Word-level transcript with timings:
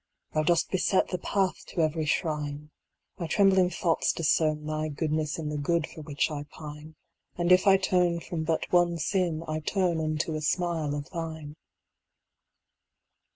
Thou 0.33 0.41
dost 0.41 0.71
beset 0.71 1.09
the 1.09 1.19
path 1.19 1.63
to 1.67 1.81
every 1.81 2.07
shrine; 2.07 2.71
My 3.19 3.27
trembling 3.27 3.69
thoughts 3.69 4.11
discern 4.11 4.65
Thy 4.65 4.87
goodness 4.89 5.37
in 5.37 5.49
the 5.49 5.59
good 5.59 5.85
for 5.85 6.01
which 6.01 6.31
I 6.31 6.41
pine; 6.41 6.95
And 7.37 7.51
if 7.51 7.67
I 7.67 7.77
turn 7.77 8.19
from 8.19 8.43
but 8.43 8.65
one 8.71 8.97
sin, 8.97 9.43
I 9.47 9.59
turn 9.59 9.99
Unto 9.99 10.33
a 10.33 10.41
smile 10.41 10.95
of 10.95 11.07
thine. 11.11 11.55